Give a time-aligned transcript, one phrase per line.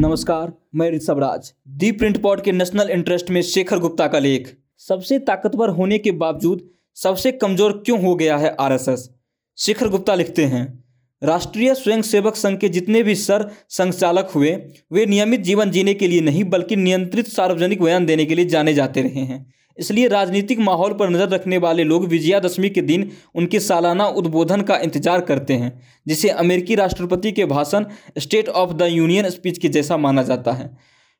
[0.00, 4.52] नमस्कार, मैं Rishabh Raj the print pod के नेशनल इंटरेस्ट में शेखर गुप्ता का लेख।
[4.78, 6.62] सबसे ताकतवर होने के बावजूद
[6.96, 9.08] सबसे कमज़ोर क्यों हो गया है आरएसएस?
[9.58, 10.84] शेखर गुप्ता लिखते हैं,
[11.22, 14.50] राष्ट्रीय स्वयंसेवक संघ के जितने भी सर संचालक हुए,
[14.92, 18.74] वे नियमित जीवन जीने के लिए नहीं, बल्कि नियंत्रित सार्वजनिक बयान देने के लिए जाने
[18.74, 19.44] जाते रहे हैं।
[19.78, 24.76] इसलिए राजनीतिक माहौल पर नज़र रखने वाले लोग विजयादशमी के दिन उनके सालाना उद्बोधन का
[24.78, 25.72] इंतज़ार करते हैं,
[26.06, 27.84] जिसे अमेरिकी राष्ट्रपति के भाषण
[28.18, 30.70] state of the union speech के जैसा माना जाता है।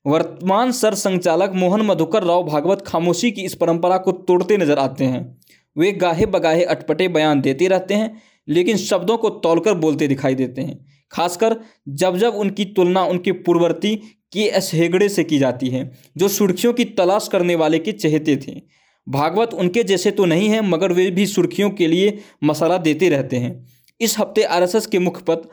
[0.05, 5.05] वर्तमान सर संचालक मोहन मधुकर राव भागवत खामोशी की इस परंपरा को तोड़ते नज़र आते
[5.05, 5.25] हैं।
[5.77, 10.63] वे गाहे बगाहे अटपटे बयान देते रहते हैं, लेकिन शब्दों को तौलकर बोलते दिखाई देते
[10.63, 11.57] हैं। खासकर
[11.89, 13.97] जब जब उनकी तुलना उनके पूर्ववर्ती
[14.33, 18.37] के एस हेगड़े से की जाती है, जो सुर्खियों की तलाश करने वाले के चहेते
[18.37, 18.63] थे।
[19.09, 23.37] भागवत उनके जैसे तो नहीं हैं, मगर वे भी सुर्खियों के लिए मसाला देते रहते
[23.37, 23.67] हैं।
[24.01, 25.49] इस हफ़्ते आरएसएस के मुखपत्र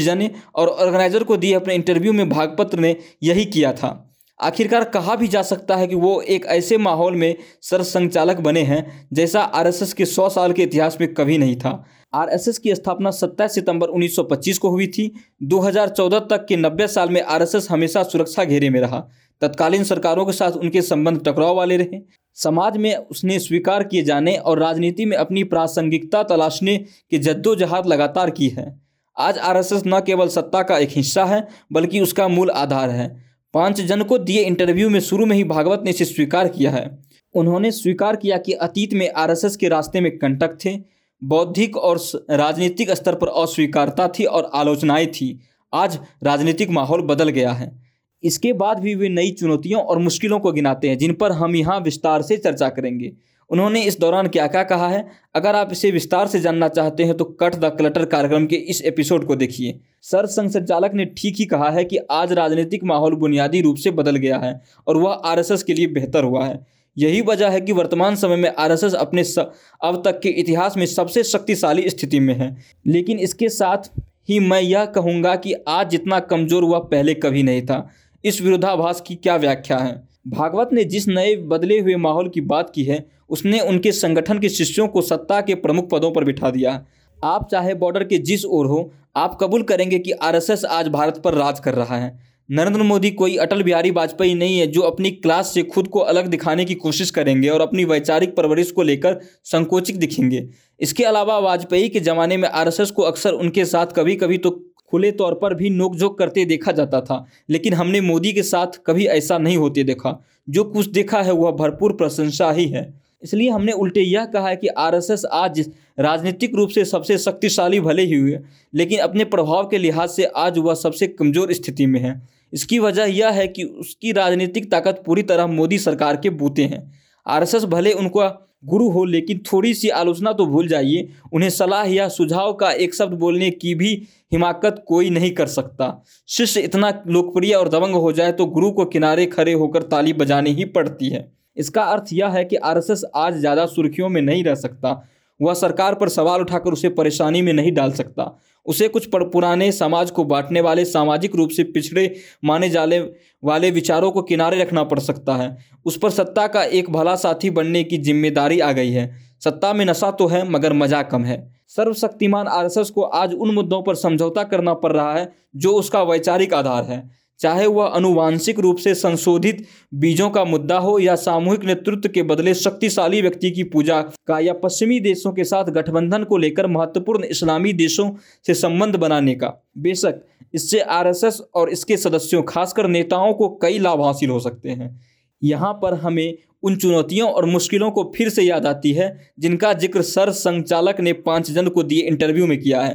[0.00, 4.07] जने और ऑर्गेनाइजर को दिए अपने इंटरव्यू में भागपत्र ने यही किया था।
[4.40, 9.08] आखिरकार कहा भी जा सकता है कि वो एक ऐसे माहौल में सरसंचालक बने हैं,
[9.12, 13.54] जैसा आरएसएस के सौ साल के इतिहास में कभी नहीं था। आरएसएस की स्थापना 27
[13.54, 18.70] सितंबर 1925 को हुई थी। 2014 तक के 90 साल में आरएसएस हमेशा सुरक्षा घेरे
[18.70, 19.08] में रहा।
[19.40, 22.00] तत्कालीन सरकारों के साथ उनके संबंध टकराव वाले रहे।
[22.34, 26.76] समाज में उसने स्वीकार किए जाने और राजनीति में अपनी प्रासंगिकता तलाशने
[27.10, 28.80] की जद्दोजहद लगातार की है।
[29.18, 33.80] आज आरएसएस न केवल सत्ता का एक हिस्सा है, बल्कि उसका मूल आधार है। पाँच
[33.80, 36.98] जन को दिए इंटरव्यू में शुरू में ही भागवत ने इसे स्वीकार किया है।
[37.34, 40.78] उन्होंने स्वीकार किया कि अतीत में आरएसएस के रास्ते में कंटक थे,
[41.24, 41.98] बौद्धिक और
[42.30, 45.40] राजनीतिक स्तर पर अस्वीकारता थी और आलोचनाएँ थी।
[45.74, 47.82] आज राजनीतिक माहौल बदल गया है।
[48.22, 51.80] इसके बाद भी वे नई चुनौतियों और मुश्किलों को गिनाते हैं, जिन पर हम यहाँ
[51.80, 53.12] विस्तार से चर्चा करेंगे।
[53.50, 55.06] उन्होंने इस दौरान क्या क्या कहा है?
[55.34, 58.82] अगर आप इसे विस्तार से जानना चाहते हैं तो कट द क्लटर कार्यक्रम के इस
[58.82, 63.14] एपिसोड को देखिए। सर संघ संचालक ने ठीक ही कहा है कि आज राजनीतिक माहौल
[63.14, 67.20] बुनियादी रूप से बदल गया है और वह आरएसएस के लिए बेहतर हुआ है। यही
[67.20, 71.22] वजह है कि वर्तमान समय में आरएसएस अपने स, अब तक के इतिहास में सबसे
[71.24, 73.90] शक्तिशाली स्थिति में है। लेकिन इसके साथ
[74.28, 77.88] ही मैं यह कहूँगा कि आज जितना कमज़ोर हुआ पहले कभी नहीं था।
[78.24, 80.02] इस विरोधाभास की क्या व्याख्या है?
[80.28, 84.48] भागवत ने जिस नए बदले हुए माहौल की बात की है, उसने उनके संगठन के
[84.48, 86.86] शिष्यों को सत्ता के प्रमुख पदों पर बिठा दिया।
[87.24, 91.34] आप चाहे बॉर्डर के जिस ओर हो, आप कबूल करेंगे कि आरएसएस आज भारत पर
[91.34, 95.52] राज कर रहा है। नरेंद्र मोदी कोई अटल बिहारी वाजपेयी नहीं है, जो अपनी क्लास
[95.54, 99.96] से खुद को अलग दिखाने की कोशिश करेंगे और अपनी वैचारिक परवरिश को लेकर संकोचित
[99.96, 100.48] दिखेंगे।
[100.80, 104.50] इसके अलावा वाजपेयी के ज़माने में आरएसएस को अक्सर उनके साथ कभी कभी तो
[104.90, 109.06] खुले तौर पर भी नोकझोंक करते देखा जाता था, लेकिन हमने मोदी के साथ कभी
[109.08, 110.18] ऐसा नहीं होते देखा।
[110.48, 114.56] जो कुछ देखा है वह भरपूर प्रशंसा ही है। इसलिए हमने उल्टे यह कहा है
[114.56, 115.60] कि आरएसएस आज
[115.98, 118.38] राजनीतिक रूप से सबसे शक्तिशाली भले ही हुए,
[118.74, 122.20] लेकिन अपने प्रभाव के लिहाज से आज वह सबसे कमज़ोर स्थिति में है।
[122.52, 126.80] इसकी वजह यह है कि उसकी राजनीतिक ताकत पूरी तरह मोदी सरकार के बूते हैं।
[127.26, 128.28] आरएसएस भले उनका
[128.62, 132.94] गुरु हो, लेकिन थोड़ी सी आलोचना तो भूल जाइए। उन्हें सलाह या सुझाव का एक
[132.94, 133.92] शब्द बोलने की भी
[134.32, 135.90] हिमाकत कोई नहीं कर सकता।
[136.28, 140.50] शिष्य इतना लोकप्रिय और दबंग हो जाए तो गुरु को किनारे खड़े होकर ताली बजानी
[140.50, 144.54] ही पड़ती है। इसका अर्थ यह है कि आरएसएस आज ज़्यादा सुर्खियों में नहीं रह
[144.56, 144.92] सकता।
[145.40, 148.30] वह सरकार पर सवाल उठाकर उसे परेशानी में नहीं डाल सकता।
[148.66, 152.98] उसे कुछ पुराने समाज को बांटने वाले, सामाजिक रूप से पिछड़े माने जाने
[153.44, 155.56] वाले विचारों को किनारे रखना पड़ सकता है।
[155.86, 159.10] उस पर सत्ता का एक भला साथी बनने की ज़िम्मेदारी आ गई है।
[159.44, 163.82] सत्ता में नशा तो है, मगर मज़ा कम है। सर्वशक्तिमान आरएसएस को आज उन मुद्दों
[163.82, 166.98] पर समझौता करना पड़ रहा है, जो उसका वैचारिक आधार है।
[167.40, 172.54] चाहे वह अनुवांशिक रूप से संशोधित बीजों का मुद्दा हो या सामूहिक नेतृत्व के बदले
[172.54, 177.72] शक्तिशाली व्यक्ति की पूजा का या पश्चिमी देशों के साथ गठबंधन को लेकर महत्वपूर्ण इस्लामी
[177.72, 178.10] देशों
[178.46, 180.20] से संबंध बनाने का। बेशक,
[180.54, 185.00] इससे आरएसएस और इसके सदस्यों, खासकर नेताओं को कई लाभ हासिल हो सकते हैं।
[185.42, 190.02] यहाँ पर हमें उन चुनौतियों और मुश्किलों को फिर से याद आती है, जिनका ज़िक्र
[190.02, 192.94] सर संचालक ने पाँच जन को दिए इंटरव्यू में किया है।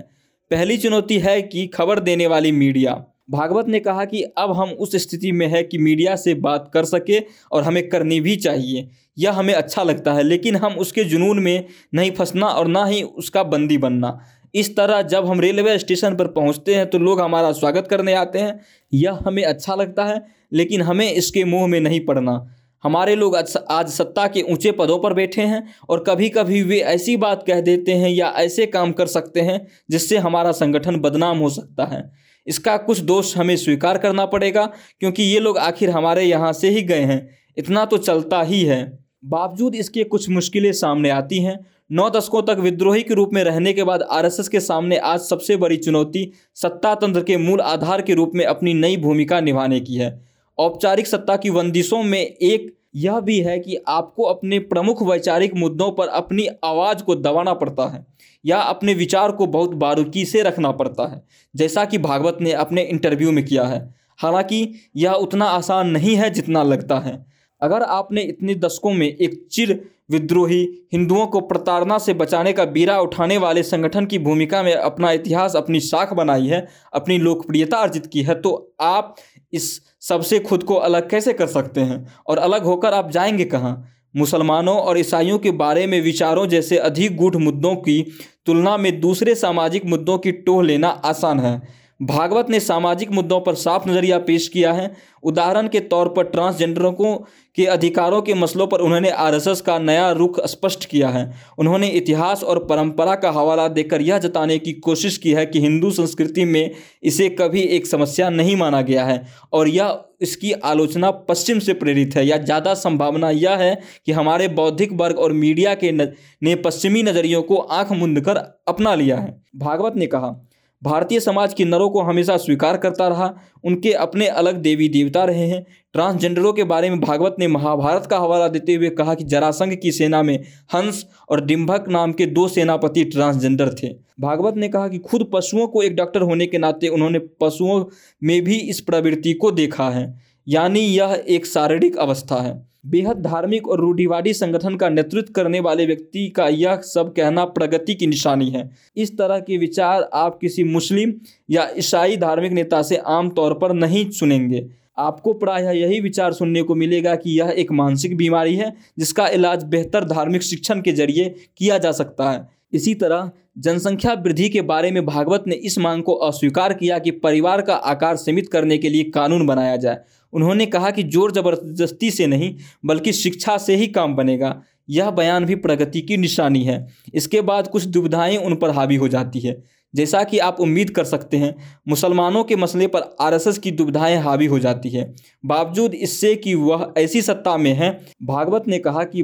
[0.51, 4.95] पहली चुनौती है कि खबर देने वाली मीडिया। भागवत ने कहा कि अब हम उस
[4.95, 7.19] स्थिति में है कि मीडिया से बात कर सके
[7.51, 11.65] और हमें करनी भी चाहिए। यह हमें अच्छा लगता है, लेकिन हम उसके जुनून में
[11.93, 14.19] नहीं फंसना और ना ही उसका बंदी बनना।
[14.53, 18.39] इस तरह जब हम रेलवे स्टेशन पर पहुँचते हैं तो लोग हमारा स्वागत करने आते
[18.39, 18.59] हैं।
[18.91, 20.21] यह हमें अच्छा लगता है,
[20.53, 22.45] लेकिन हमें इसके मुँह में नहीं पड़ना।
[22.83, 27.15] हमारे लोग आज सत्ता के ऊँचे पदों पर बैठे हैं और कभी कभी वे ऐसी
[27.17, 29.59] बात कह देते हैं या ऐसे काम कर सकते हैं
[29.91, 32.01] जिससे हमारा संगठन बदनाम हो सकता है।
[32.47, 34.65] इसका कुछ दोष हमें स्वीकार करना पड़ेगा,
[34.99, 38.99] क्योंकि ये लोग आखिर हमारे यहाँ से ही गए हैं। इतना तो चलता ही है।
[39.25, 41.57] बावजूद इसके कुछ मुश्किलें सामने आती हैं।
[41.91, 45.55] नौ दशकों तक विद्रोही के रूप में रहने के बाद आरएसएस के सामने आज सबसे
[45.57, 49.95] बड़ी चुनौती सत्ता तंत्र के मूल आधार के रूप में अपनी नई भूमिका निभाने की
[49.95, 50.19] है।
[50.57, 55.91] औपचारिक सत्ता की बंदिशों में एक यह भी है कि आपको अपने प्रमुख वैचारिक मुद्दों
[55.91, 58.05] पर अपनी आवाज़ को दबाना पड़ता है
[58.45, 61.21] या अपने विचार को बहुत बारीकी से रखना पड़ता है,
[61.55, 63.79] जैसा कि भागवत ने अपने इंटरव्यू में किया है।
[64.19, 67.32] हालाँकि यह उतना आसान नहीं है जितना लगता है।
[67.63, 70.61] अगर आपने इतने दशकों में एक चिर विद्रोही
[70.93, 75.55] हिंदुओं को प्रताड़ना से बचाने का बीरा उठाने वाले संगठन की भूमिका में अपना इतिहास,
[75.55, 79.15] अपनी साख बनाई है, अपनी लोकप्रियता अर्जित की है तो आप
[79.53, 82.05] इस सबसे खुद को अलग कैसे कर सकते हैं?
[82.27, 83.89] और अलग होकर आप जाएँगे कहाँ?
[84.15, 88.01] मुसलमानों और ईसाइयों के बारे में विचारों जैसे अधिक गूढ़ मुद्दों की
[88.45, 93.55] तुलना में दूसरे सामाजिक मुद्दों की टोह लेना आसान है। भागवत ने सामाजिक मुद्दों पर
[93.55, 94.91] साफ़ नज़रिया पेश किया है।
[95.23, 97.15] उदाहरण के तौर पर ट्रांसजेंडरों को
[97.57, 101.23] के अधिकारों के मसलों पर उन्होंने आरएसएस का नया रुख स्पष्ट किया है।
[101.57, 105.91] उन्होंने इतिहास और परंपरा का हवाला देकर यह जताने की कोशिश की है कि हिंदू
[105.91, 106.71] संस्कृति में
[107.03, 109.21] इसे कभी एक समस्या नहीं माना गया है
[109.53, 114.47] और यह इसकी आलोचना पश्चिम से प्रेरित है। या ज़्यादा संभावना यह है कि हमारे
[114.53, 116.11] बौद्धिक वर्ग और मीडिया के न,
[116.43, 120.35] ने पश्चिमी नज़रियों को आँख मुंद कर अपना लिया है। भागवत ने कहा
[120.83, 123.33] भारतीय समाज की नरों को हमेशा स्वीकार करता रहा।
[123.63, 128.17] उनके अपने अलग देवी देवता रहे हैं। ट्रांसजेंडरों के बारे में भागवत ने महाभारत का
[128.17, 130.43] हवाला देते हुए कहा कि जरासंघ की सेना में
[130.75, 133.87] हंस और डिम्भक नाम के दो सेनापति ट्रांसजेंडर थे।
[134.19, 137.85] भागवत ने कहा कि खुद पशुओं को एक डॉक्टर होने के नाते उन्होंने पशुओं
[138.23, 143.67] में भी इस प्रवृत्ति को देखा है। यानी यह एक शारीरिक अवस्था है। बेहद धार्मिक
[143.67, 148.49] और रूढ़िवादी संगठन का नेतृत्व करने वाले व्यक्ति का यह सब कहना प्रगति की निशानी
[148.49, 151.13] है। इस तरह के विचार आप किसी मुस्लिम
[151.49, 154.65] या ईसाई धार्मिक नेता से आमतौर पर नहीं सुनेंगे।
[154.97, 159.63] आपको प्रायः यही विचार सुनने को मिलेगा कि यह एक मानसिक बीमारी है, जिसका इलाज
[159.63, 164.91] बेहतर धार्मिक शिक्षण के ज़रिए किया जा सकता है। इसी तरह जनसंख्या वृद्धि के बारे
[164.91, 168.89] में भागवत ने इस मांग को अस्वीकार किया कि परिवार का आकार सीमित करने के
[168.89, 169.97] लिए कानून बनाया जाए।
[170.33, 172.55] उन्होंने कहा कि ज़ोर ज़बरदस्ती से नहीं,
[172.85, 177.67] बल्कि शिक्षा से ही काम बनेगा। यह बयान भी प्रगति की निशानी है। इसके बाद
[177.67, 179.63] कुछ दुविधाएँ उन पर हावी हो जाती है।
[179.95, 181.55] जैसा कि आप उम्मीद कर सकते हैं,
[181.87, 185.15] मुसलमानों के मसले पर आरएसएस की दुविधाएँ हावी हो जाती है।
[185.45, 189.23] बावजूद इससे कि वह ऐसी सत्ता में है, भागवत ने कहा कि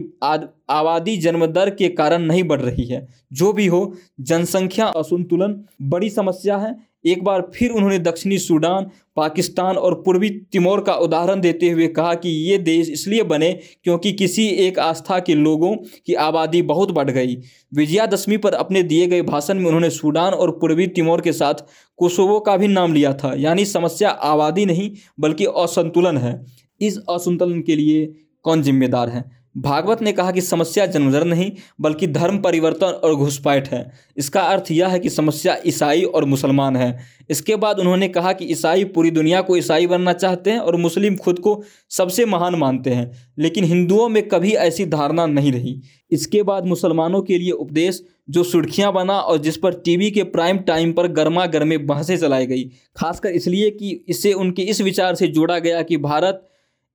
[0.69, 6.57] आबादी जन्मदर के कारण नहीं बढ़ रही है। जो भी हो, जनसंख्या असंतुलन बड़ी समस्या
[6.57, 11.87] है। एक बार फिर उन्होंने दक्षिणी सूडान, पाकिस्तान और पूर्वी तिमोर का उदाहरण देते हुए
[11.87, 15.75] कहा कि ये देश इसलिए बने क्योंकि किसी एक आस्था के लोगों
[16.05, 17.37] की आबादी बहुत बढ़ गई।
[17.73, 21.53] विजयादशमी पर अपने दिए गए भाषण में उन्होंने सूडान और पूर्वी तिमोर के साथ
[21.97, 26.45] कोसोवो का भी नाम लिया था। यानी समस्या आबादी नहीं, बल्कि असंतुलन है।
[26.81, 28.13] इस असंतुलन के लिए
[28.43, 29.38] कौन जिम्मेदार है?
[29.55, 31.51] भागवत ने कहा कि समस्या जन्मदर नहीं,
[31.81, 36.75] बल्कि धर्म परिवर्तन और घुसपैठ है। इसका अर्थ यह है कि समस्या ईसाई और मुसलमान
[36.75, 36.97] है।
[37.29, 41.15] इसके बाद उन्होंने कहा कि ईसाई पूरी दुनिया को ईसाई बनना चाहते हैं और मुस्लिम
[41.15, 45.81] खुद को सबसे महान मानते हैं, लेकिन हिंदुओं में कभी ऐसी धारणा नहीं रही।
[46.11, 50.57] इसके बाद मुसलमानों के लिए उपदेश, जो सुर्खियाँ बना और जिस पर टीवी के प्राइम
[50.57, 52.63] टाइम पर गर्मा गर्मे बहसें चलाई गई।
[52.97, 56.45] खासकर इसलिए कि इससे उनके इस विचार से जोड़ा गया कि भारत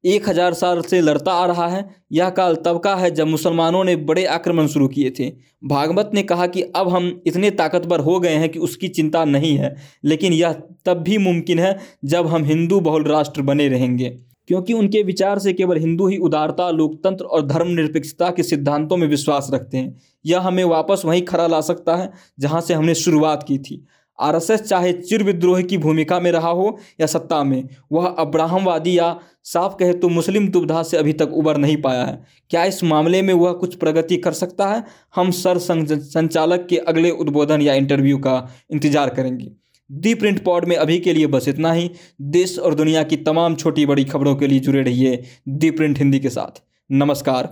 [0.04, 3.84] एक हज़ार साल से लड़ता आ रहा है। यह काल तब का है जब मुसलमानों
[3.84, 5.30] ने बड़े आक्रमण शुरू किए थे।
[5.64, 9.56] भागवत ने कहा कि अब हम इतने ताकतवर हो गए हैं कि उसकी चिंता नहीं
[9.56, 9.74] है,
[10.04, 10.52] लेकिन यह
[10.86, 15.52] तब भी मुमकिन है जब हम हिंदू बहुल राष्ट्र बने रहेंगे। क्योंकि उनके विचार से
[15.52, 20.64] केवल हिंदू ही उदारता, लोकतंत्र और धर्मनिरपेक्षता के सिद्धांतों में विश्वास रखते हैं। यह हमें
[20.64, 23.84] वापस वहीं खड़ा ला सकता है जहाँ से हमने शुरुआत की थी।
[24.18, 29.16] आरएसएस चाहे चिर विद्रोह की भूमिका में रहा हो या सत्ता में, वह अब्राहमवादी या
[29.44, 33.22] साफ़ कहे तो मुस्लिम दुविधा से अभी तक उबर नहीं पाया है। क्या इस मामले
[33.22, 34.84] में वह कुछ प्रगति कर सकता है?
[35.14, 38.36] हम सर संचालक के अगले उद्बोधन या इंटरव्यू का
[38.70, 39.50] इंतज़ार करेंगे।
[39.90, 41.90] दी प्रिंट पॉड में अभी के लिए बस इतना ही।
[42.22, 46.18] देश और दुनिया की तमाम छोटी बड़ी खबरों के लिए जुड़े रहिए दी प्रिंट हिंदी
[46.18, 47.50] के साथ। नमस्कार।